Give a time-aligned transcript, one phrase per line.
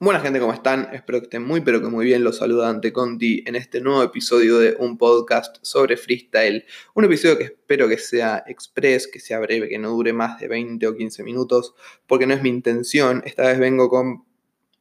[0.00, 0.88] Buena gente, ¿cómo están?
[0.92, 2.24] Espero que estén muy pero que muy bien.
[2.24, 6.64] Los saluda Ante Conti en este nuevo episodio de un podcast sobre freestyle.
[6.94, 10.48] Un episodio que espero que sea express, que sea breve, que no dure más de
[10.48, 11.74] 20 o 15 minutos,
[12.08, 13.22] porque no es mi intención.
[13.24, 14.24] Esta vez vengo con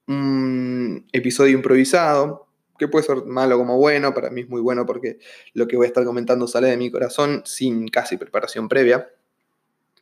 [0.08, 2.48] un episodio improvisado,
[2.80, 4.16] que puede ser malo como bueno.
[4.16, 5.20] Para mí es muy bueno porque
[5.54, 9.12] lo que voy a estar comentando sale de mi corazón sin casi preparación previa.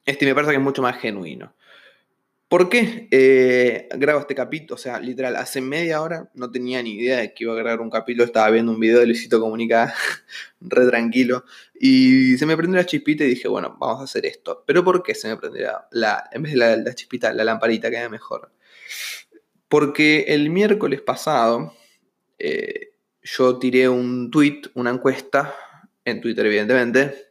[0.05, 1.53] Este me parece que es mucho más genuino.
[2.51, 4.75] ¿Por qué eh, grabo este capítulo?
[4.75, 7.79] O sea, literal, hace media hora no tenía ni idea de que iba a grabar
[7.79, 8.25] un capítulo.
[8.25, 9.95] Estaba viendo un video de Luisito Comunica
[10.59, 11.45] re tranquilo.
[11.79, 14.65] Y se me prendió la chispita y dije, bueno, vamos a hacer esto.
[14.67, 18.09] Pero ¿por qué se me prendió la, en vez de la, chispita, la lamparita queda
[18.09, 18.51] mejor?
[19.69, 21.73] Porque el miércoles pasado
[22.37, 25.55] eh, yo tiré un tweet, una encuesta,
[26.03, 27.29] en Twitter evidentemente,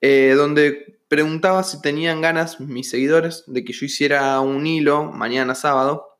[0.00, 5.56] eh, donde preguntaba si tenían ganas mis seguidores de que yo hiciera un hilo mañana
[5.56, 6.16] sábado,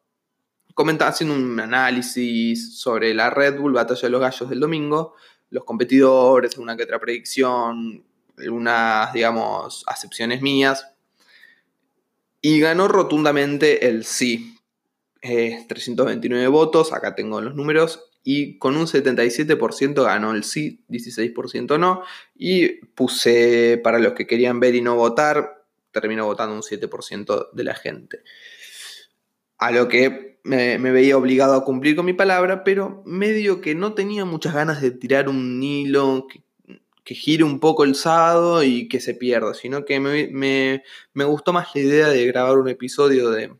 [0.74, 5.14] comentaba haciendo un análisis sobre la Red Bull Batalla de los Gallos del domingo,
[5.50, 8.04] los competidores, una que otra predicción,
[8.36, 10.88] algunas, digamos, acepciones mías.
[12.40, 14.58] Y ganó rotundamente el sí.
[15.20, 22.02] 329 votos, acá tengo los números, y con un 77% ganó el sí, 16% no,
[22.34, 27.64] y puse para los que querían ver y no votar, terminó votando un 7% de
[27.64, 28.22] la gente.
[29.58, 33.94] A lo que me, veía obligado a cumplir con mi palabra, pero medio que no
[33.94, 36.42] tenía muchas ganas de tirar un hilo que,
[37.12, 40.82] gire un poco el sábado y que se pierda, sino que me,
[41.24, 43.52] gustó más la idea de grabar un episodio de,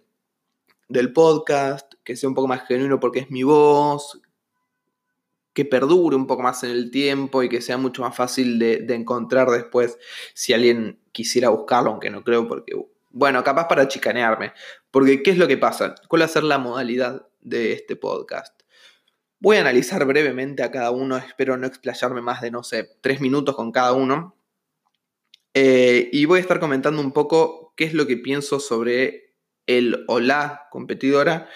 [0.88, 4.20] del podcast, que sea un poco más genuino porque es mi voz,
[5.52, 8.86] que perdure un poco más en el tiempo y que sea mucho más fácil de,
[8.94, 9.98] encontrar después
[10.34, 12.74] si alguien quisiera buscarlo, aunque no creo porque,
[13.10, 14.52] bueno, capaz para chicanearme.
[14.90, 15.94] Porque, ¿qué es lo que pasa?
[16.08, 18.60] ¿Cuál va a ser la modalidad de este podcast?
[19.40, 23.20] Voy a analizar brevemente a cada uno, espero no explayarme más de, no sé, tres
[23.20, 24.36] minutos con cada uno.
[25.54, 29.34] Eh, y voy a estar comentando un poco qué es lo que pienso sobre
[29.66, 31.48] el o la competidora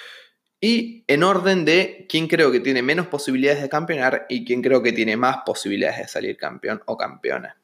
[0.65, 4.83] y en orden de quién creo que tiene menos posibilidades de campeonar y quién creo
[4.83, 7.59] que tiene más posibilidades de salir campeón o campeona.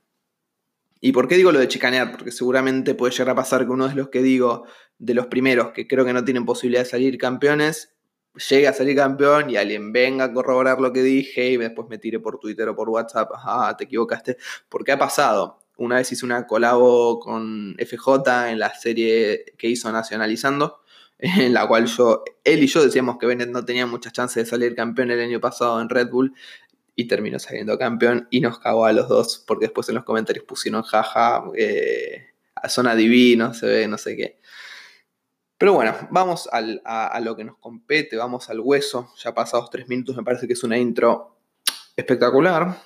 [1.01, 2.11] ¿Y por qué digo lo de chicanear?
[2.11, 4.67] Porque seguramente puede llegar a pasar que uno de los que digo,
[4.99, 7.95] de los primeros que creo que no tienen posibilidad de salir campeones,
[8.51, 11.97] llegue a salir campeón y alguien venga a corroborar lo que dije y después me
[11.97, 14.37] tire por Twitter o por WhatsApp, ah, te equivocaste.
[14.69, 15.59] Porque ha pasado.
[15.79, 20.81] Una vez hice una colabo con FJ en la serie que hizo Nacionalizando
[21.39, 24.51] en la cual yo, él y yo decíamos que Bennett no tenía muchas chances de
[24.51, 26.35] salir campeón el año pasado en Red Bull
[26.97, 30.45] y terminó saliendo campeón y nos cagó a los dos porque después en los comentarios
[30.45, 32.27] pusieron jaja, eh,
[32.69, 34.41] son se ve, no sé qué.
[35.59, 39.13] Pero bueno, vamos a, lo que nos compete, vamos al hueso.
[39.23, 41.37] Ya pasados tres minutos, me parece que es una intro
[41.97, 42.81] espectacular.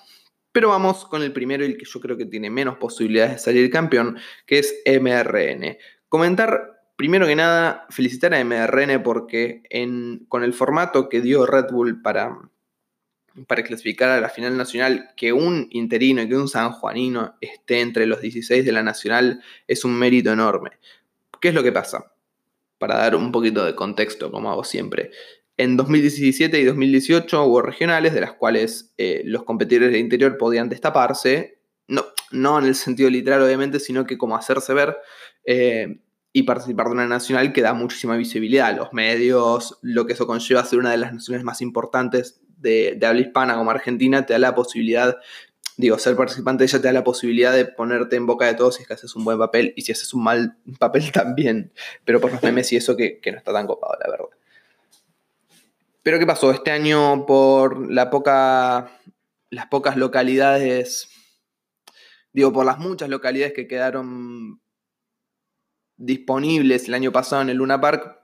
[0.51, 3.39] Pero vamos con el primero y el que yo creo que tiene menos posibilidades de
[3.39, 5.77] salir campeón, que es MRN.
[6.09, 9.63] Comentar Primero que nada, felicitar a MRN porque
[10.29, 12.39] con el formato que dio Red Bull para,
[13.49, 18.07] para clasificar a la final nacional, que un interino y que un sanjuanino esté entre
[18.07, 20.71] los 16 de la nacional es un mérito enorme.
[21.41, 22.13] ¿Qué es lo que pasa?
[22.79, 25.11] Para dar un poquito de contexto, como hago siempre.
[25.57, 30.69] En 2017 y 2018 hubo regionales de las cuales eh, los competidores del interior podían
[30.69, 34.97] destaparse, no, no en el sentido literal obviamente, sino que como hacerse ver.
[35.45, 35.99] Eh,
[36.37, 40.27] y participar de una nacional que da muchísima visibilidad a los medios, lo que eso
[40.27, 44.33] conlleva a ser una de las naciones más importantes de, habla hispana como Argentina, te
[44.33, 45.17] da la posibilidad,
[45.77, 48.75] digo, ser participante de ella te da la posibilidad de ponerte en boca de todos
[48.75, 51.73] si es que haces un buen papel y si haces un mal papel también,
[52.05, 54.27] pero por los memes y eso que, que no está tan copado, la verdad.
[56.03, 56.51] Pero ¿qué pasó?
[56.51, 58.91] Este año por la poca,
[59.51, 61.09] las pocas localidades,
[62.33, 64.64] digo, por las muchas localidades que quedaron
[65.97, 68.21] disponibles el año pasado en el Luna Park,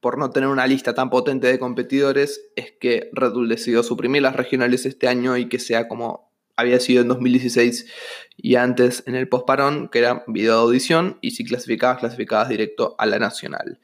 [0.00, 4.22] por no tener una lista tan potente de competidores, es que Red Bull decidió suprimir
[4.22, 7.86] las regionales este año y que sea como había sido en 2016
[8.36, 12.96] y antes en el postparón, que era video de audición, y si clasificabas, clasificabas directo
[12.98, 13.78] a la nacional.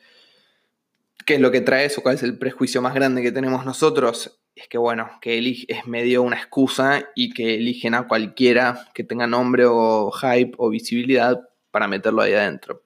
[1.25, 2.03] ¿Qué es lo que trae eso?
[2.03, 4.41] ¿Cuál es el prejuicio más grande que tenemos nosotros?
[4.57, 5.39] Es que bueno, que
[5.69, 10.69] es medio una excusa y que eligen a cualquiera que tenga nombre o hype o
[10.69, 12.85] visibilidad para meterlo ahí adentro.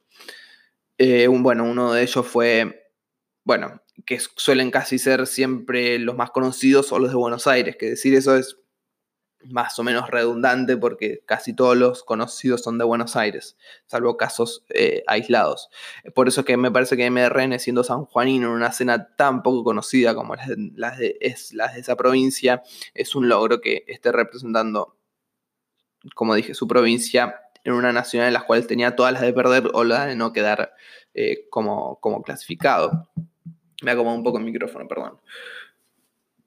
[0.97, 2.91] Eh, un, bueno, uno de ellos fue,
[3.45, 7.91] bueno, que suelen casi ser siempre los más conocidos o los de Buenos Aires, que
[7.91, 8.57] decir eso es
[9.45, 14.65] más o menos redundante porque casi todos los conocidos son de Buenos Aires, salvo casos
[14.71, 15.69] eh, aislados.
[16.15, 19.43] Por eso es que me parece que MRN, siendo San Juanino en una escena tan
[19.43, 22.63] poco conocida como las de esa provincia,
[22.95, 24.97] es un logro que esté representando,
[26.15, 29.71] como dije, su provincia en una nacional en la cual tenía todas las de perder
[29.73, 30.75] o las de no quedar
[31.15, 33.09] eh, como, como clasificado.
[33.83, 35.19] Me acomodo un poco el micrófono, perdón.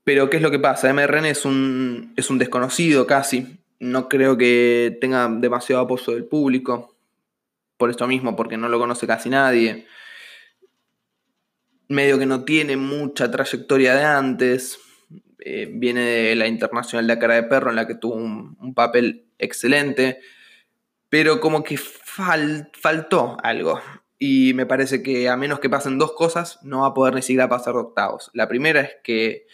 [0.03, 0.91] Pero ¿qué es lo que pasa?
[0.91, 3.59] MRN es un, es un desconocido casi.
[3.79, 6.95] No creo que tenga demasiado apoyo del público.
[7.77, 9.87] Por esto mismo, porque no lo conoce casi nadie.
[11.87, 14.79] Medio que no tiene mucha trayectoria de antes.
[15.43, 18.73] Eh, viene de la Internacional de la Cara de Perro, en la que tuvo un,
[18.75, 20.19] papel excelente.
[21.11, 23.81] Pero como que faltó algo.
[24.17, 27.21] Y me parece que a menos que pasen dos cosas, no va a poder ni
[27.21, 28.31] siquiera pasar octavos.
[28.33, 29.45] La primera es que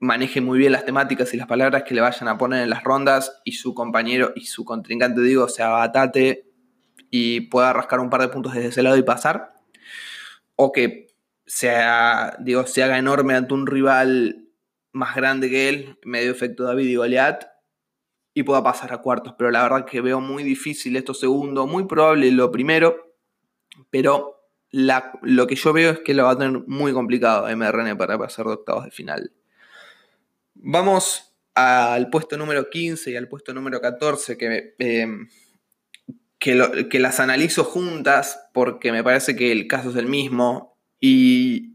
[0.00, 2.82] maneje muy bien las temáticas y las palabras que le vayan a poner en las
[2.82, 6.50] rondas y su compañero y su contrincante, digo, se abatate
[7.10, 9.52] y pueda rascar un par de puntos desde ese lado y pasar.
[10.56, 11.14] O que
[11.46, 14.48] sea, digo, se haga enorme ante un rival
[14.90, 17.51] más grande que él, medio efecto David y Goliat,
[18.34, 19.34] y pueda pasar a cuartos.
[19.36, 23.14] Pero la verdad que veo muy difícil esto segundo, muy probable lo primero,
[23.90, 28.18] pero lo que yo veo es que lo va a tener muy complicado MRN para
[28.18, 29.32] pasar de octavos de final.
[30.54, 35.28] Vamos al puesto número 15 y al puesto número 14 que, em,
[36.38, 41.74] que, que, las analizo juntas porque me parece que el caso es el mismo y,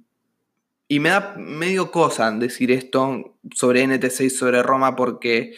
[0.87, 5.53] y me da medio cosa decir esto sobre NTC y sobre Roma porque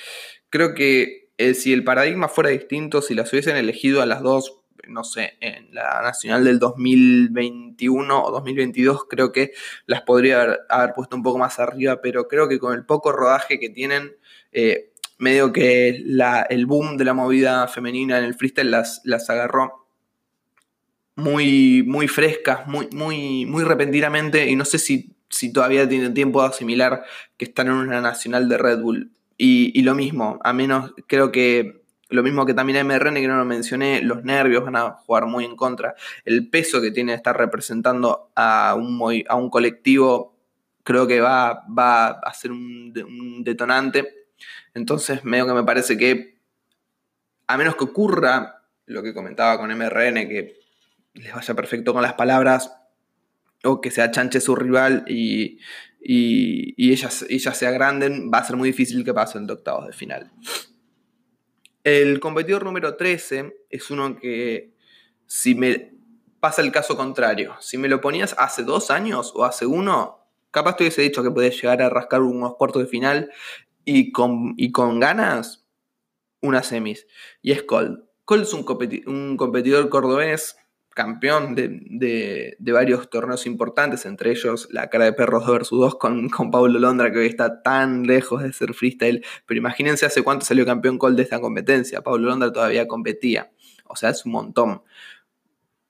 [0.49, 4.59] creo que eh, si el paradigma fuera distinto, si las hubiesen elegido a las dos
[4.89, 9.51] no sé, en la nacional del 2021 o 2022 creo que
[9.85, 13.59] las podría haber, puesto un poco más arriba, pero creo que con el poco rodaje
[13.59, 14.15] que tienen,
[14.51, 19.87] eh, medio que el boom de la movida femenina en el freestyle las, las agarró
[21.15, 26.41] muy, muy frescas, muy, muy, muy repentinamente, y no sé si, si todavía tienen tiempo
[26.41, 27.03] de asimilar
[27.37, 29.11] que están en una nacional de Red Bull.
[29.41, 33.45] Y, lo mismo, a menos creo que lo mismo que también MRN, que no lo
[33.45, 35.95] mencioné, los nervios van a jugar muy en contra.
[36.25, 40.35] El peso que tiene estar representando a un, a un colectivo
[40.83, 44.27] creo que va, va a ser un, detonante.
[44.73, 46.37] Entonces, medio que me parece que,
[47.47, 50.59] a menos que ocurra lo que comentaba con MRN, que
[51.13, 52.75] les vaya perfecto con las palabras,
[53.63, 55.59] o que se achanche su rival y,
[56.01, 59.93] y, ellas, ellas se agranden, va a ser muy difícil que pasen de octavos de
[59.93, 60.31] final.
[61.83, 64.73] El competidor número 13 es uno que,
[65.25, 65.93] si me
[66.39, 70.77] pasa el caso contrario, si me lo ponías hace dos años o hace uno, capaz
[70.77, 73.31] te hubiese dicho que podías llegar a rascar unos cuartos de final
[73.83, 75.65] y con, y con ganas,
[76.41, 77.07] una semis.
[77.41, 78.03] Y es Cold.
[78.25, 80.55] Cold es un competidor cordobés
[80.99, 86.27] campeón de, varios torneos importantes, entre ellos la cara de perros 2 vs 2 con,
[86.27, 89.25] con Pablo Londra, que hoy está tan lejos de ser freestyle.
[89.45, 92.01] Pero imagínense hace cuánto salió campeón Cole de esta competencia.
[92.01, 93.49] Pablo Londra todavía competía.
[93.85, 94.81] O sea, es un montón.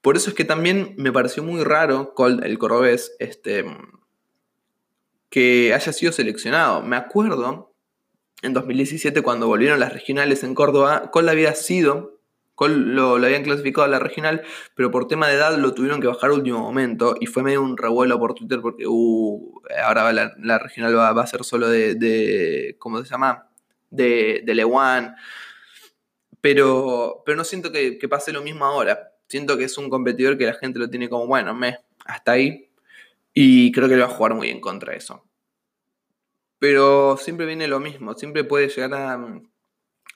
[0.02, 3.66] Por eso es que también me pareció muy raro Cole, el cordobés, este,
[5.32, 6.84] que haya sido seleccionado.
[6.84, 7.74] Me acuerdo
[8.44, 12.19] en 2017 cuando volvieron las regionales en Córdoba, Cole había sido
[12.68, 14.44] lo, habían clasificado a la regional,
[14.76, 17.78] pero por tema de edad lo tuvieron que bajar último momento y fue medio un
[17.78, 23.10] revuelo por Twitter porque uh, ahora la, regional va, a ser solo de, ¿cómo se
[23.10, 23.48] llama?
[23.90, 25.16] De, de Lewan.
[26.42, 29.14] Pero, pero no siento que, pase lo mismo ahora.
[29.28, 32.70] Siento que es un competidor que la gente lo tiene como, bueno, me, hasta ahí.
[33.34, 35.26] Y creo que le va a jugar muy en contra de eso.
[36.60, 38.14] Pero siempre viene lo mismo.
[38.16, 39.42] Siempre puede llegar a,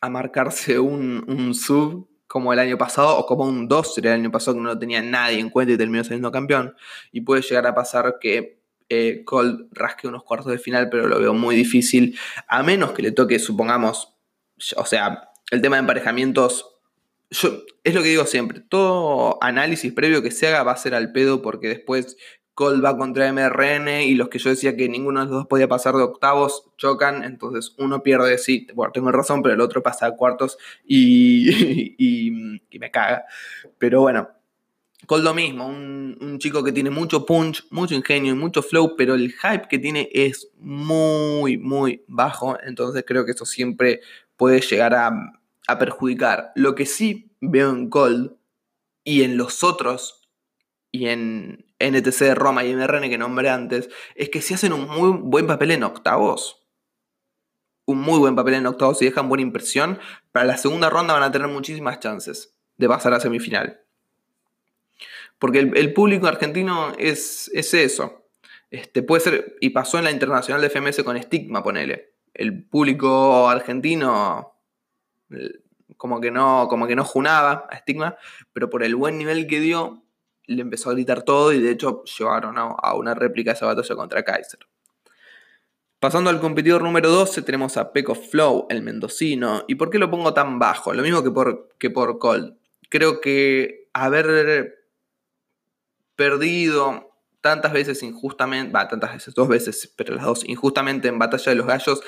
[0.02, 4.22] a marcarse un, un sub como el año pasado, o como un 2 sería el
[4.22, 6.76] año pasado, que no tenía nadie en cuenta y terminó siendo campeón.
[7.12, 8.60] Y puede llegar a pasar que
[8.90, 13.04] eh, Cold rasque unos cuartos de final, pero lo veo muy difícil, a menos que
[13.04, 14.16] le toque, supongamos,
[14.76, 16.72] o sea, el tema de emparejamientos.
[17.30, 17.52] Yo,
[17.84, 21.12] es lo que digo siempre, todo análisis previo que se haga va a ser al
[21.12, 22.18] pedo porque después
[22.56, 25.68] Cold va contra MRN y los que yo decía que ninguno de los dos podía
[25.68, 30.06] pasar de octavos chocan, entonces uno pierde, sí, bueno, tengo razón, pero el otro pasa
[30.06, 33.26] a cuartos y, y, me caga.
[33.78, 34.30] Pero bueno,
[35.08, 38.96] Cold lo mismo, un, un, chico que tiene mucho punch, mucho ingenio y mucho flow,
[38.96, 44.02] pero el hype que tiene es muy, muy bajo, entonces creo que eso siempre
[44.38, 45.12] puede llegar a,
[45.68, 46.52] a perjudicar.
[46.56, 48.34] Lo que sí veo en Cold
[49.04, 50.22] y en los otros
[50.92, 55.18] y en NTC, Roma y MRN que nombré antes, es que si hacen un muy
[55.22, 56.66] buen papel en octavos,
[57.86, 60.00] un muy buen papel en octavos y dejan buena impresión,
[60.32, 63.82] para la segunda ronda van a tener muchísimas chances de pasar a semifinal.
[65.40, 68.24] Porque el, público argentino es, es eso.
[68.72, 72.14] Este, puede ser, y pasó en la internacional de FMS con Stigma, ponele.
[72.34, 74.54] El público argentino
[75.98, 78.18] como que no, como que no junaba a Stigma,
[78.52, 80.04] pero por el buen nivel que dio,
[80.46, 84.24] le empezó a gritar todo y de hecho llevaron a, una réplica esa batalla contra
[84.24, 84.60] Kaiser.
[86.00, 89.64] Pasando al competidor número 12 tenemos a Peco Flow, el mendocino.
[89.68, 90.94] ¿Y por qué lo pongo tan bajo?
[90.94, 92.58] Lo mismo que por, que por Cold.
[92.90, 94.76] Creo que haber
[96.16, 101.52] perdido tantas veces injustamente, va, tantas veces, dos veces, pero las dos injustamente en Batalla
[101.52, 102.02] de los Gallos,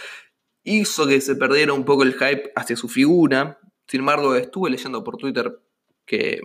[0.63, 3.59] hizo que se perdiera un poco el hype hacia su figura.
[3.87, 5.59] Sin embargo, estuve leyendo por Twitter
[6.05, 6.41] que,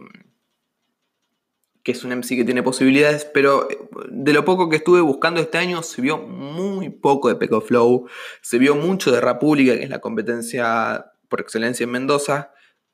[1.83, 3.79] que es un MC que tiene posibilidades, pero eh,
[4.11, 8.09] de lo poco que estuve buscando este año se vio muy poco de Peco Flow,
[8.43, 12.53] se vio mucho de República, que es la competencia por excelencia en Mendoza,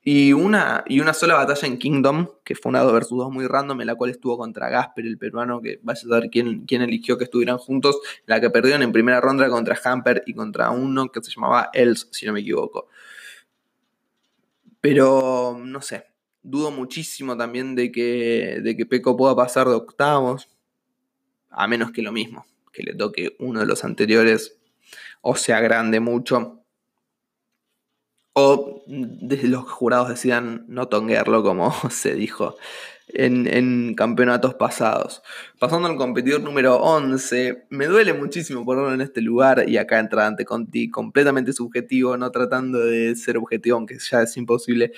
[0.09, 3.49] y una, y una sola batalla en Kingdom, que fue una 2 vs 2 muy
[3.49, 6.83] random, en la cual estuvo contra Gasper, el peruano, que vaya a saber quién, quién
[6.83, 11.11] eligió que estuvieran juntos, la que perdieron en primera ronda contra Hamper y contra uno
[11.11, 12.87] que se llamaba Els, si no me equivoco.
[14.81, 16.07] Pero, no sé,
[16.46, 20.48] dudo muchísimo también de que, de que Peco pueda pasar de octavos,
[21.50, 24.56] a menos que lo mismo, que le toque uno de los anteriores
[25.22, 26.62] o sea grande mucho
[28.38, 32.56] o desde los jurados decidan no tonguearlo como se dijo
[33.08, 35.22] en, campeonatos pasados.
[35.58, 40.26] Pasando al competidor número 11, me duele muchísimo ponerlo en este lugar y acá entra
[40.26, 44.92] ante Conti completamente subjetivo, no tratando de ser objetivo, aunque ya es imposible,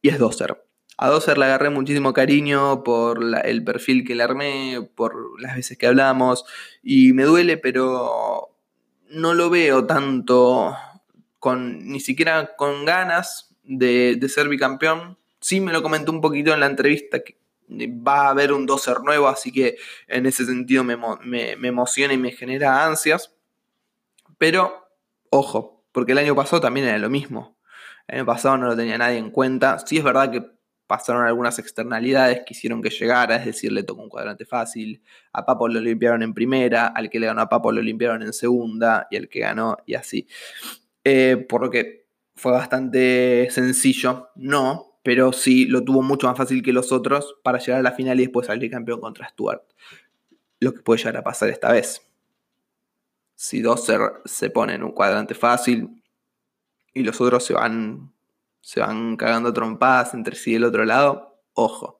[0.00, 0.71] y es Doser.
[1.02, 5.76] A Doser le agarré muchísimo cariño por el perfil que le armé, por las veces
[5.76, 6.44] que hablamos,
[6.80, 8.56] y me duele, pero
[9.08, 10.76] no lo veo tanto
[11.40, 15.18] con ni siquiera con ganas de, ser bicampeón.
[15.40, 17.36] Sí me lo comentó un poquito en la entrevista que
[17.68, 20.96] va a haber un doser nuevo, así que en ese sentido me,
[21.66, 23.34] emociona y me genera ansias.
[24.38, 24.86] Pero,
[25.30, 27.58] ojo, porque el año pasado también era lo mismo.
[28.06, 29.80] El año pasado no lo tenía nadie en cuenta.
[29.80, 34.02] Sí es verdad que pasaron algunas externalidades que hicieron que llegara, es decir, le tocó
[34.02, 37.72] un cuadrante fácil, a Papo lo limpiaron en primera, al que le ganó a Papo
[37.72, 40.26] lo limpiaron en segunda, y al que ganó, y así.
[41.04, 46.62] Eh, por lo que fue bastante sencillo, no, pero sí lo tuvo mucho más fácil
[46.62, 49.62] que los otros para llegar a la final y después salir campeón contra Stuart.
[50.60, 52.02] Lo que puede llegar a pasar esta vez.
[53.34, 56.02] Si Dosser se pone en un cuadrante fácil
[56.94, 58.12] y los otros se van,
[58.62, 61.98] se van cagando trompadas entre sí del otro lado, ojo.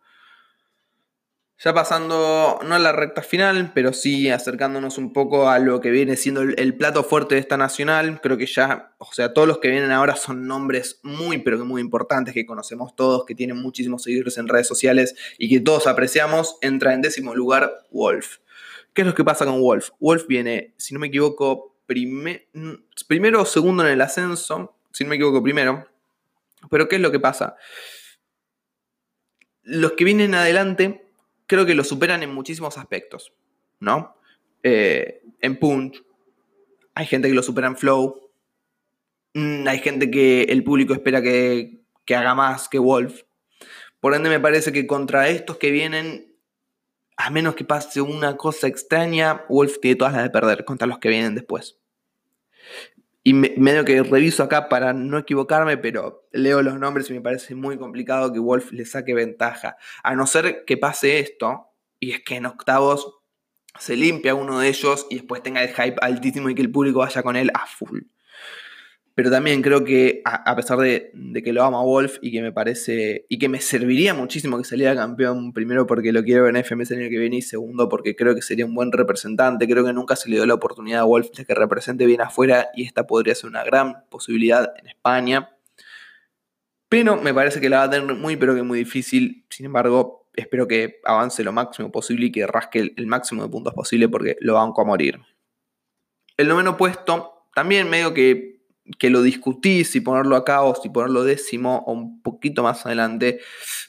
[1.64, 5.92] Ya pasando, no a la recta final, pero sí acercándonos un poco a lo que
[5.92, 9.58] viene siendo el, plato fuerte de esta nacional, creo que ya, o sea, todos los
[9.58, 13.58] que vienen ahora son nombres muy, pero que muy importantes, que conocemos todos, que tienen
[13.58, 16.58] muchísimos seguidores en redes sociales y que todos apreciamos.
[16.62, 18.38] Entra en décimo lugar Wolf.
[18.92, 19.90] ¿Qué es lo que pasa con Wolf?
[20.00, 25.14] Wolf viene, si no me equivoco, primero o segundo en el ascenso, si no me
[25.14, 25.91] equivoco, primero.
[26.70, 27.56] Pero ¿qué es lo que pasa?
[29.62, 31.06] Los que vienen adelante
[31.46, 33.32] creo que lo superan en muchísimos aspectos,
[33.80, 34.16] ¿no?
[34.62, 36.02] Eh, en Punch,
[36.94, 38.30] hay gente que lo supera en Flow,
[39.34, 43.22] mm, hay gente que el público espera que, que haga más que Wolf.
[44.00, 46.34] Por ende, me parece que contra estos que vienen,
[47.16, 50.98] a menos que pase una cosa extraña, Wolf tiene todas las de perder contra los
[50.98, 51.78] que vienen después.
[53.24, 57.54] Y medio que reviso acá para no equivocarme, pero leo los nombres y me parece
[57.54, 59.76] muy complicado que Wolf le saque ventaja.
[60.02, 61.68] A no ser que pase esto,
[62.00, 63.20] y es que en octavos
[63.78, 66.98] se limpia uno de ellos y después tenga el hype altísimo y que el público
[66.98, 68.00] vaya con él a full.
[69.14, 71.12] Pero también creo que, a, pesar de,
[71.44, 73.26] que lo amo a Wolf y que me parece.
[73.28, 76.92] y que me serviría muchísimo que saliera campeón, primero porque lo quiero ver en FMS
[76.92, 79.68] el año que viene, y segundo porque creo que sería un buen representante.
[79.68, 82.68] Creo que nunca se le dio la oportunidad a Wolf de que represente bien afuera,
[82.74, 85.50] y esta podría ser una gran posibilidad en España.
[86.88, 89.44] Pero me parece que la va a tener muy, pero que muy difícil.
[89.50, 93.50] Sin embargo, espero que avance lo máximo posible y que rasque el, el máximo de
[93.50, 95.20] puntos posible porque lo banco a morir.
[96.38, 98.51] El noveno puesto, también medio que
[98.98, 103.40] que lo discutí si ponerlo acá o si ponerlo décimo o un poquito más adelante,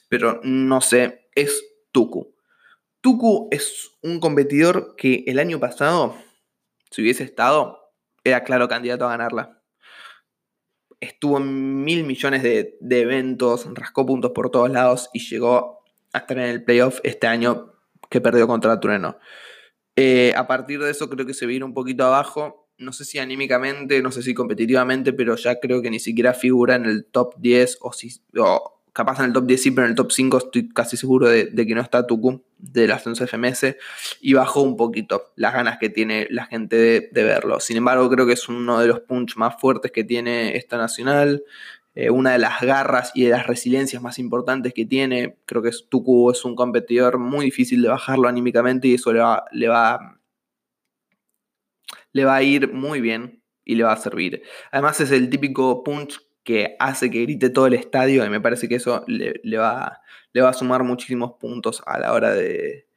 [0.10, 2.34] pero no sé, es Tuku.
[3.02, 6.16] Tuku es un competidor que el año pasado,
[6.92, 7.92] si hubiese estado,
[8.24, 9.62] era claro candidato a ganarla.
[11.00, 15.84] Estuvo en mil millones de, eventos, rascó puntos por todos lados y llegó
[16.14, 17.74] a estar en el playoff este año
[18.10, 19.18] que perdió contra Trueno.
[19.96, 23.20] Eh, a partir de eso creo que se vino un poquito abajo no sé si
[23.20, 27.36] anímicamente, no sé si competitivamente, pero ya creo que ni siquiera figura en el top
[27.38, 28.22] 10 o, si,
[28.94, 31.52] capaz en el top 10 sí, pero en el top 5 estoy casi seguro de,
[31.54, 33.76] que no está Tuku de las 11 FMS
[34.22, 37.60] y bajó un poquito las ganas que tiene la gente de, verlo.
[37.60, 41.44] Sin embargo, creo que es uno de los punch más fuertes que tiene esta nacional.
[41.96, 45.38] Eh, una de las garras y de las resiliencias más importantes que tiene.
[45.46, 49.46] Creo que Tuku es un competidor muy difícil de bajarlo anímicamente y eso le va,
[49.52, 50.20] le va,
[52.14, 54.44] le va a ir muy bien y le va a servir.
[54.72, 58.68] Además es el típico punch que hace que grite todo el estadio y me parece
[58.68, 60.02] que eso le, va,
[60.34, 62.88] le va, a sumar muchísimos puntos a la hora de,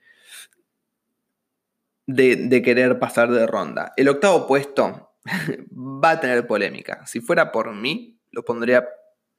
[2.07, 3.93] de, querer pasar de ronda.
[3.97, 5.13] El octavo puesto
[5.71, 7.07] va a tener polémica.
[7.07, 8.89] Si fuera por mí, lo pondría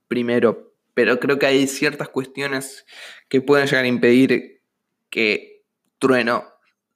[0.07, 2.86] primero, pero creo que hay ciertas cuestiones
[3.27, 4.63] que pueden llegar a impedir
[5.10, 5.65] que
[6.00, 6.46] Trueno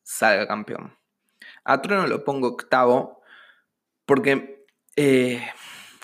[0.02, 1.01] salga campeón.
[1.64, 3.22] A Trueno lo pongo octavo
[4.06, 4.66] porque...
[4.96, 5.42] Eh,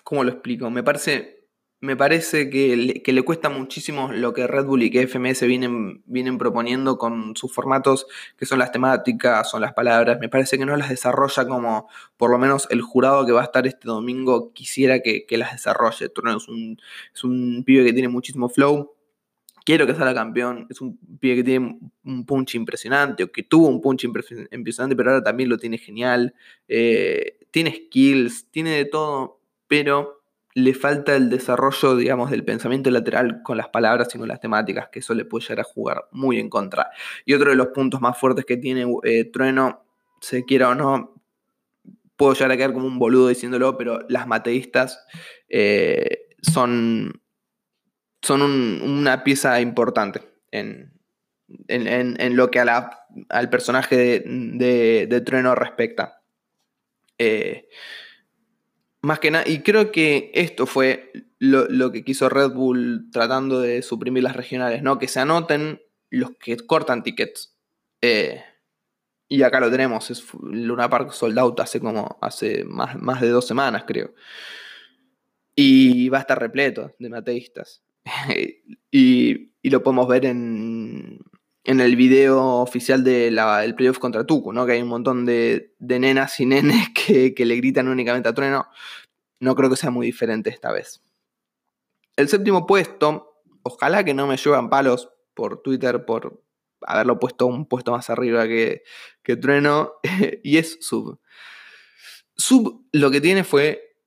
[0.03, 0.69] ¿Cómo lo explico?
[0.69, 1.37] Me parece,
[1.81, 6.37] me parece que, le, cuesta muchísimo lo que Red Bull y que FMS vienen, vienen
[6.37, 10.17] proponiendo con sus formatos, que son las temáticas, son las palabras.
[10.21, 13.43] Me parece que no las desarrolla como por lo menos el jurado que va a
[13.43, 16.07] estar este domingo quisiera que, las desarrolle.
[16.07, 16.79] Turno es un,
[17.13, 18.96] es un pibe que tiene muchísimo flow,
[19.67, 20.65] quiero que salga campeón.
[20.69, 25.11] Es un pibe que tiene un punch impresionante, o que tuvo un punch impresionante, pero
[25.11, 26.33] ahora también lo tiene genial.
[26.69, 33.43] Eh, tiene skills, tiene de todo pero le falta el desarrollo, digamos, del pensamiento lateral
[33.43, 36.39] con las palabras y con las temáticas, que eso le puede llegar a jugar muy
[36.39, 36.89] en contra.
[37.25, 39.83] Y otro de los puntos más fuertes que tiene eh, Trueno,
[40.21, 41.13] se quiera o no,
[42.15, 45.05] puedo llegar a quedar como un boludo diciéndolo, pero las mateístas
[45.49, 47.21] eh, son,
[48.27, 50.91] son una pieza importante en,
[52.35, 56.21] lo que al personaje de, Trueno respecta.
[57.17, 57.69] Eh,
[59.01, 63.81] más que nada, y creo que esto fue lo, que quiso Red Bull tratando de
[63.81, 64.99] suprimir las regionales, ¿no?
[64.99, 67.55] Que se anoten los que cortan tickets.
[68.01, 68.43] Eh,
[69.29, 73.29] y acá lo tenemos, es Luna Park sold out hace como, hace más, más de
[73.29, 74.13] dos semanas, creo.
[75.55, 77.86] Y va a estar repleto de mateístas.
[78.91, 81.19] y, lo podemos ver en,
[81.67, 84.65] en el video oficial del playoff contra Tucu, ¿no?
[84.65, 88.67] Que hay un montón de, nenas y nenes que, le gritan únicamente a Trueno.
[89.41, 91.01] No creo que sea muy diferente esta vez.
[92.15, 96.41] El séptimo puesto, ojalá que no me lluevan palos por Twitter por
[96.81, 98.83] haberlo puesto un puesto más arriba que,
[99.21, 99.95] que Trueno,
[100.43, 101.19] y es Sub.
[102.37, 103.97] Sub lo que tiene fue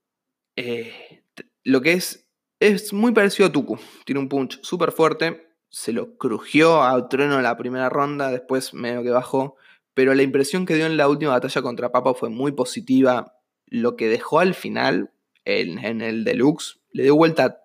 [0.57, 1.25] eh,
[1.63, 2.30] lo que es,
[2.61, 3.79] es muy parecido a Tucu.
[4.05, 8.75] Tiene un punch súper fuerte, se lo crujió a Trueno en la primera ronda, después
[8.75, 9.57] medio que bajó,
[9.95, 13.35] pero la impresión que dio en la última batalla contra Papa fue muy positiva.
[13.67, 15.13] Lo que dejó al final,
[15.45, 17.63] en, el deluxe, le dio vuelta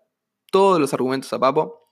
[0.51, 1.91] todos los argumentos a Papo.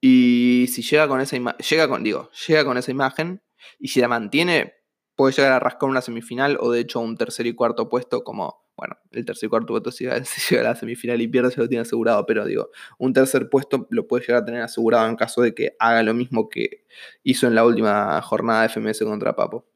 [0.00, 3.42] Y si llega con esa imagen, llega con, llega con esa imagen,
[3.78, 4.74] y si la mantiene,
[5.16, 8.67] puede llegar a rascar una semifinal o de hecho un tercer y cuarto puesto como
[8.78, 10.04] bueno, el tercer y cuarto puesto si
[10.50, 13.88] llega, a la semifinal y pierde se lo tiene asegurado, pero digo, un tercer puesto
[13.90, 16.84] lo puede llegar a tener asegurado en caso de que haga lo mismo que
[17.24, 19.66] hizo en la última jornada de FMS contra Papo.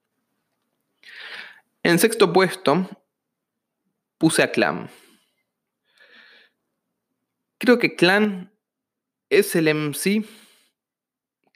[1.82, 2.88] En sexto puesto
[4.18, 4.88] puse a Clan.
[7.58, 8.52] Creo que Clan
[9.30, 10.24] es el MC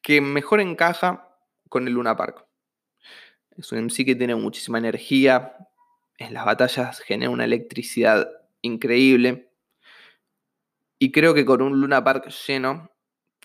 [0.03, 1.29] que mejor encaja
[1.69, 2.45] con el Luna Park.
[3.57, 5.57] Es un MC que tiene muchísima energía,
[6.19, 8.31] en las batallas genera una electricidad
[8.63, 9.51] increíble.
[10.99, 12.91] Y creo que con un Luna Park lleno,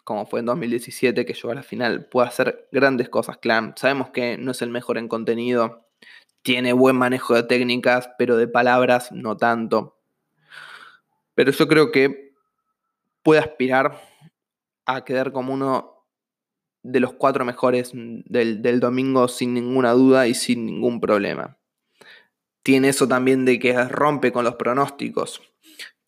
[0.04, 3.74] como fue en 2017 que llegó a la final, puede hacer grandes cosas Clan.
[3.76, 5.88] Sabemos que no es el mejor en contenido,
[6.44, 9.98] tiene buen manejo de técnicas, pero de palabras no tanto.
[11.36, 12.34] Pero yo creo que
[13.22, 14.02] puede aspirar
[14.86, 16.06] a quedar como uno
[16.84, 21.61] de los cuatro mejores del, del domingo sin ninguna duda y sin ningún problema
[22.64, 25.42] tiene eso también de que rompe con los pronósticos.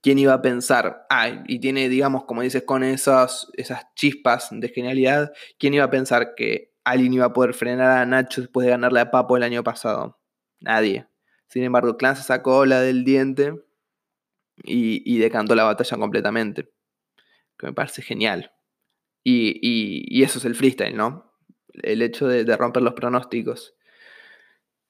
[0.01, 1.05] ¿Quién iba a pensar?
[1.09, 5.89] Ah, y tiene, digamos, como dices, con esas, esas chispas de genialidad, ¿quién iba a
[5.89, 9.43] pensar que alguien iba a poder frenar a Nacho después de ganarle a Papo el
[9.43, 10.19] año pasado?
[10.59, 11.07] Nadie.
[11.47, 13.53] Sin embargo, Clan se sacó la del diente
[14.63, 16.69] y, decantó la batalla completamente.
[17.57, 18.51] Que me parece genial.
[19.23, 21.31] Y, eso es el freestyle, ¿no?
[21.81, 23.75] El hecho de romper los pronósticos.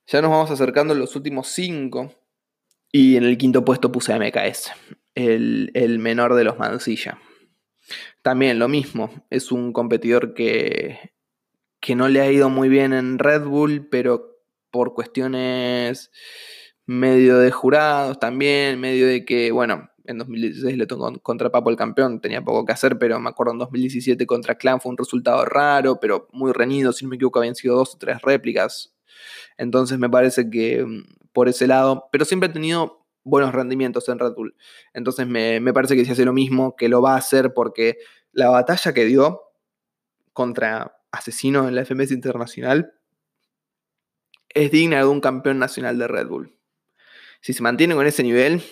[0.08, 2.14] Ya nos vamos acercando a los últimos cinco.
[2.92, 4.72] Y en el quinto puesto puse a MKS,
[5.16, 7.20] el, menor de los Mansilla.
[8.22, 11.12] También lo mismo, es un competidor que,
[11.82, 14.38] que no le ha ido muy bien en Red Bull, pero
[14.70, 16.12] por cuestiones
[16.86, 21.76] medio de jurados también, medio de que, bueno, en 2016 le tocó contra Papo el
[21.76, 25.46] campeón, tenía poco que hacer, pero me acuerdo en 2017 contra Clan fue un resultado
[25.46, 28.93] raro, pero muy reñido, si no me equivoco habían sido dos o tres réplicas.
[29.58, 34.20] Entonces me parece que mm, por ese lado, pero siempre ha tenido buenos rendimientos en
[34.20, 34.56] Red Bull.
[34.94, 37.98] Entonces me, me parece que si hace lo mismo, que lo va a hacer porque
[38.32, 39.42] la batalla que dio
[40.34, 42.94] contra Asesino en la FMS Internacional
[44.50, 46.58] es digna de un campeón nacional de Red Bull.
[47.42, 48.64] Si se mantiene con ese nivel,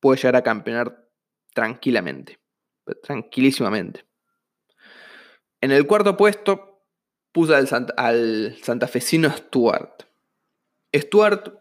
[0.00, 1.08] puede llegar a campeonar
[1.54, 2.38] tranquilamente,
[3.02, 4.04] tranquilísimamente.
[5.60, 6.65] En el cuarto puesto
[7.36, 7.68] puse al,
[7.98, 10.04] al santafesino Stuart.
[10.94, 11.52] Stuart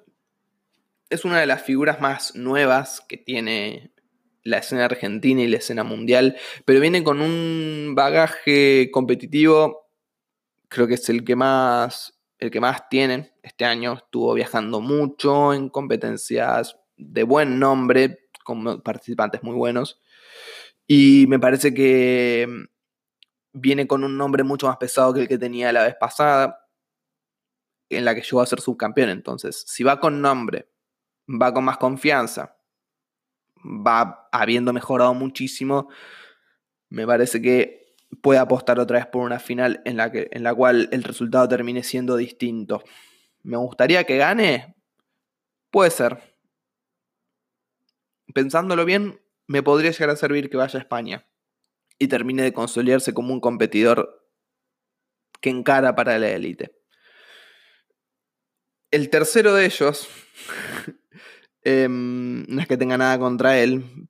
[1.10, 3.92] es una de las figuras más nuevas que tiene
[4.44, 9.90] la escena argentina y la escena mundial, pero viene con un bagaje competitivo,
[10.70, 13.96] creo que es el que más el que más tienen este año.
[13.96, 20.00] Estuvo viajando mucho en competencias de buen nombre, con participantes muy buenos.
[20.88, 22.48] Y me parece que
[23.56, 26.68] viene con un nombre mucho más pesado que el que tenía la vez pasada,
[27.89, 29.10] en la que llegó a ser subcampeón.
[29.10, 30.70] Entonces, si va con nombre,
[31.30, 32.58] va con más confianza,
[33.63, 35.89] va habiendo mejorado muchísimo,
[36.89, 40.54] me parece que puede apostar otra vez por una final en la, que, en la
[40.54, 42.84] cual el resultado termine siendo distinto.
[43.41, 44.76] ¿Me gustaría que gane?
[45.72, 46.36] Puede ser.
[48.34, 51.26] Pensándolo bien, me podría llegar a servir que vaya a España
[51.98, 54.28] y termine de consolidarse como un competidor
[55.42, 56.76] que encara para la élite.
[58.92, 60.08] El tercero de ellos,
[61.62, 64.10] em, no es que tenga nada contra él,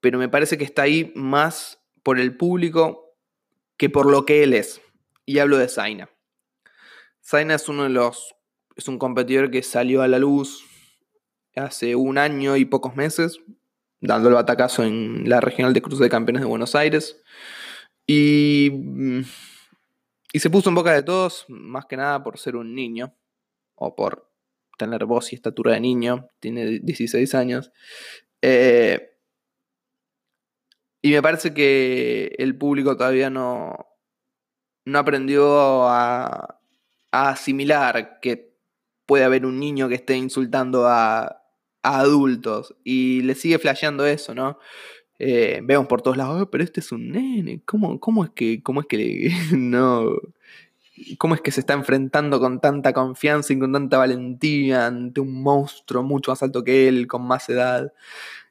[0.00, 3.16] pero me parece que está ahí más por el público
[3.76, 4.80] que por lo que él es.
[5.24, 6.10] Y hablo de Zaina.
[7.24, 8.34] Zaina es uno de los.
[8.76, 10.64] Es un competidor que salió a la luz
[11.54, 13.40] hace un año y pocos meses,
[14.02, 17.22] dando el batacazo en la regional de Cruz de Campeones de Buenos Aires.
[18.06, 18.70] Y,
[20.32, 23.14] y se puso en boca de todos, más que nada por ser un niño,
[23.76, 24.30] o por
[24.76, 27.72] tener voz y estatura de niño, tiene 16 años.
[28.42, 29.16] Eh,
[31.00, 33.86] y me parece que el público todavía no,
[34.84, 36.60] no aprendió a,
[37.10, 38.56] asimilar que
[39.06, 41.41] puede haber un niño que esté insultando a,
[41.82, 44.58] adultos y le sigue flasheando eso, ¿no?
[45.18, 48.80] Eh, vemos por todos lados, pero este es un nene, ¿cómo, cómo es que, cómo
[48.80, 50.16] es que no,
[51.18, 55.42] cómo es que se está enfrentando con tanta confianza y con tanta valentía ante un
[55.42, 57.92] monstruo mucho más alto que él, con más edad?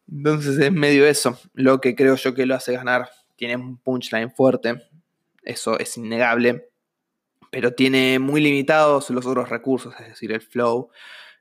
[0.10, 3.10] Entonces es medio eso lo que creo yo que lo hace ganar.
[3.36, 4.82] Tiene un punchline fuerte,
[5.44, 6.70] eso es innegable,
[7.50, 10.89] pero tiene muy limitados los otros recursos, es decir, el flow,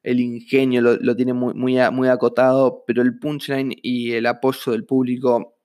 [0.02, 4.84] el ingenio lo, tiene muy, muy, muy acotado, pero el punchline y el apoyo del
[4.84, 5.56] público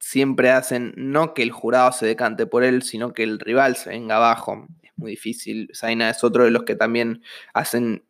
[0.00, 3.90] siempre hacen no que el jurado se decante por él, sino que el rival se
[3.90, 4.66] venga abajo.
[4.82, 5.70] Es muy difícil.
[5.74, 7.22] Zaina es otro de los que también
[7.54, 8.04] hacen,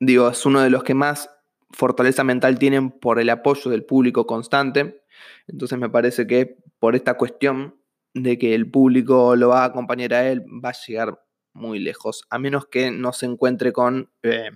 [0.00, 1.30] digo, es uno de los que más
[1.70, 5.02] fortaleza mental tienen por el apoyo del público constante.
[5.46, 7.76] Entonces me parece que por esta cuestión
[8.14, 11.20] de que el público lo va a acompañar a él, va a llegar
[11.52, 12.24] muy lejos.
[12.30, 14.50] A menos que no se encuentre con, eh,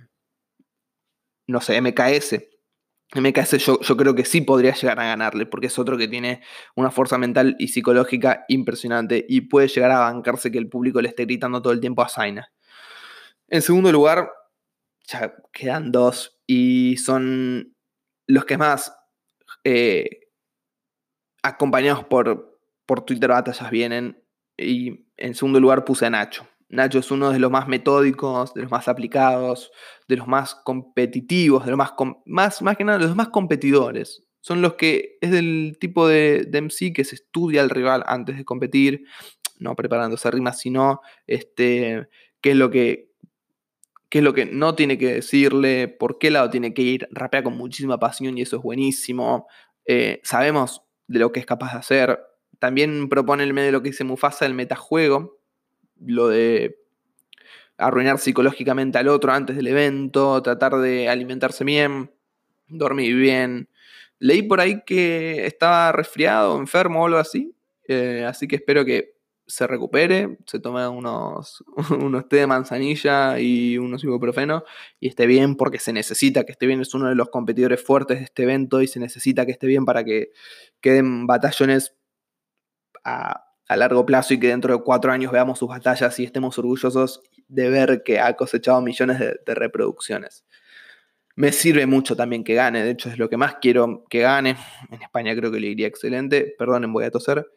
[1.47, 2.49] no sé, MKS.
[3.15, 6.41] MKS yo, yo, creo que sí podría llegar a ganarle, porque es otro que tiene
[6.75, 11.09] una fuerza mental y psicológica impresionante y puede llegar a bancarse que el público le
[11.09, 12.51] esté gritando todo el tiempo a Zaina.
[13.49, 14.31] En segundo lugar,
[15.07, 17.75] ya quedan dos y son
[18.27, 18.95] los que más
[19.63, 20.29] eh,
[21.43, 24.23] acompañados por, por Twitter Batallas vienen.
[24.57, 26.47] Y en segundo lugar puse a Nacho.
[26.73, 29.71] Nacho es uno de los más metódicos, de los más aplicados,
[30.07, 31.93] de los más competitivos, de los más,
[32.25, 34.23] más, más que nada, de los más competidores.
[34.41, 38.37] Son los que es del tipo de, de MC que se estudia al rival antes
[38.37, 39.05] de competir,
[39.59, 42.09] no preparándose rimas, sino este,
[42.41, 43.13] qué es lo que
[44.09, 47.43] qué es lo que no tiene que decirle, por qué lado tiene que ir, rapea
[47.43, 49.47] con muchísima pasión y eso es buenísimo.
[49.85, 52.19] Eh, sabemos de lo que es capaz de hacer.
[52.59, 55.39] También propone el medio de lo que dice Mufasa, el metajuego,
[56.05, 56.79] lo de
[57.77, 62.11] arruinar psicológicamente al otro antes del evento, tratar de alimentarse bien,
[62.67, 63.69] dormir bien.
[64.19, 67.55] Leí por ahí que estaba resfriado, enfermo o algo así,
[67.87, 69.13] eh, así que espero que
[69.45, 71.63] se recupere, se tome unos,
[71.99, 74.63] unos té de manzanilla y unos ibuprofeno
[74.99, 76.81] y esté bien porque se necesita que esté bien.
[76.81, 79.85] Es uno de los competidores fuertes de este evento y se necesita que esté bien
[79.85, 80.31] para que
[80.79, 81.95] queden batallones
[83.03, 87.21] a, largo plazo y que dentro de cuatro años veamos sus batallas y estemos orgullosos
[87.47, 90.45] de ver que ha cosechado millones de, reproducciones.
[91.35, 94.55] Me sirve mucho también que gane, de hecho es lo que más quiero que gane.
[94.91, 96.53] En España creo que le iría excelente.
[96.57, 97.47] Perdonen, voy a toser.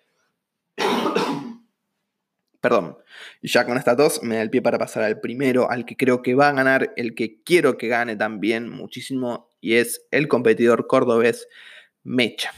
[2.60, 2.96] Perdón.
[3.42, 5.96] Y ya con esta tos me da el pie para pasar al primero, al que
[5.96, 10.26] creo que va a ganar, el que quiero que gane también muchísimo, y es el
[10.28, 11.46] competidor cordobés
[12.02, 12.52] Mecha.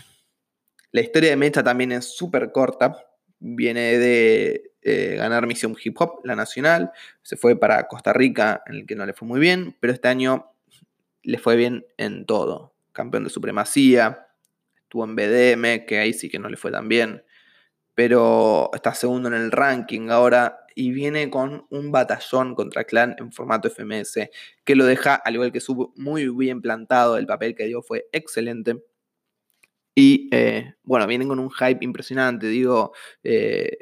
[0.93, 3.08] La historia de Mecha también es súper corta.
[3.41, 6.93] Viene de eh, ganar Misión Hip Hop, la nacional.
[7.23, 10.09] Se fue para Costa Rica, en el que no le fue muy bien, pero este
[10.09, 10.53] año
[11.23, 12.75] le fue bien en todo.
[12.93, 14.29] Campeón de supremacía,
[14.83, 17.23] estuvo en BDM, que ahí sí que no le fue tan bien,
[17.95, 23.33] pero está segundo en el ranking ahora y viene con un batallón contra Clan en
[23.33, 24.31] formato FMS,
[24.65, 28.09] que lo deja, al igual que su muy bien plantado, el papel que dio fue
[28.13, 28.83] excelente.
[30.01, 32.93] Y eh, bueno, vienen con un hype impresionante, digo,
[33.25, 33.77] eh,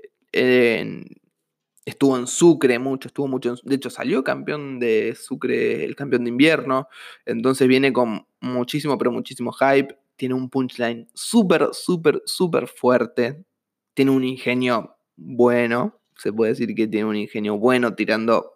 [1.84, 6.30] estuvo en Sucre mucho, estuvo mucho, de hecho salió campeón de Sucre, el campeón de
[6.30, 6.88] invierno,
[7.26, 13.44] entonces viene con muchísimo, pero muchísimo hype, tiene un punchline súper, súper, súper fuerte,
[13.92, 18.54] tiene un ingenio bueno, se puede decir que tiene un ingenio bueno tirando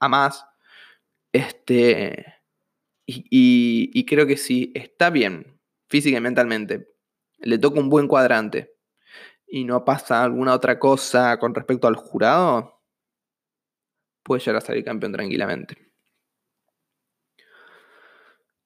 [0.00, 0.44] a más,
[1.32, 2.34] este,
[3.06, 6.95] y, y creo que si está bien, física y mentalmente,
[7.38, 8.76] le toca un buen cuadrante,
[9.46, 12.82] y no pasa alguna otra cosa con respecto al jurado,
[14.22, 15.76] puede llegar a salir campeón tranquilamente.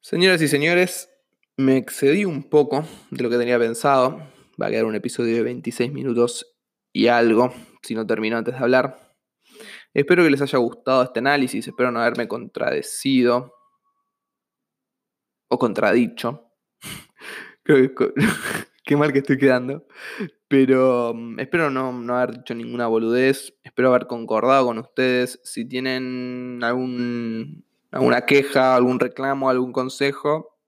[0.00, 1.10] Señoras y señores,
[1.56, 4.18] me excedí un poco de lo que tenía pensado.
[4.60, 6.56] Va a quedar un episodio de 26 minutos
[6.92, 7.52] y algo,
[7.82, 9.14] si no termino antes de hablar.
[9.92, 13.54] Espero que les haya gustado este análisis, espero no haberme contradecido
[15.48, 16.49] o contradicho.
[18.84, 19.86] Qué mal que estoy quedando.
[20.48, 23.54] Pero mm, espero no, haber dicho ninguna boludez.
[23.62, 25.40] Espero haber concordado con ustedes.
[25.44, 30.58] Si tienen algún, alguna queja, algún reclamo, algún consejo,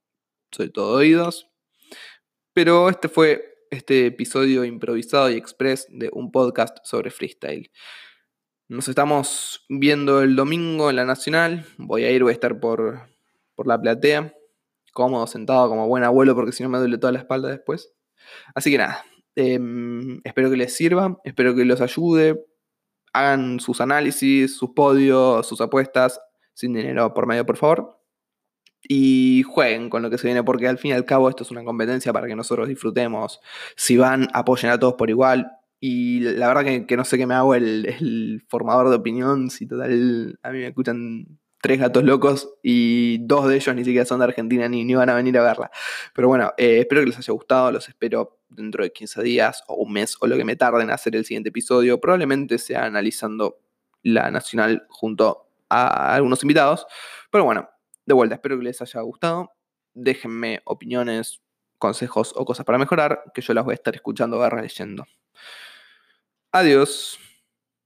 [0.50, 1.50] soy todo oídos.
[2.52, 7.70] Pero este fue este episodio improvisado y express de un podcast sobre freestyle.
[8.68, 11.66] Nos estamos viendo el domingo en la Nacional.
[11.78, 13.08] Voy a ir, voy a estar por,
[13.54, 14.34] por la platea.
[14.92, 17.92] Cómodo, sentado como buen abuelo, porque si no me duele toda la espalda después.
[18.54, 22.44] Así que nada, em, espero que les sirva, espero que los ayude,
[23.12, 26.20] hagan sus análisis, sus podios, sus apuestas,
[26.54, 27.98] sin dinero por medio, por favor.
[28.88, 31.50] Y jueguen con lo que se viene, porque al fin y al cabo esto es
[31.50, 33.40] una competencia para que nosotros disfrutemos.
[33.76, 35.50] Si van, apoyen a todos por igual.
[35.80, 39.66] Y la verdad que, no sé qué me hago el, el, formador de opinión, si
[39.66, 44.18] total a mí me escuchan tres gatos locos y dos de ellos ni siquiera son
[44.18, 45.70] de Argentina ni, ni van a venir a verla.
[46.12, 49.76] Pero bueno, eh, espero que les haya gustado, los espero dentro de 15 días o
[49.76, 52.00] un mes o lo que me tarden en hacer el siguiente episodio.
[52.00, 53.60] Probablemente sea analizando
[54.02, 56.84] la nacional junto a algunos invitados.
[57.30, 57.70] Pero bueno,
[58.04, 59.52] de vuelta, espero que les haya gustado.
[59.94, 61.42] Déjenme opiniones,
[61.78, 65.06] consejos o cosas para mejorar, que yo las voy a estar escuchando o leyendo.
[66.50, 67.20] Adiós.